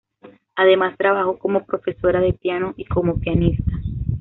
Además, 0.55 0.97
trabajó 0.97 1.37
como 1.37 1.63
profesora 1.67 2.19
de 2.21 2.33
piano 2.33 2.73
y 2.75 2.85
como 2.85 3.19
pianista. 3.19 3.71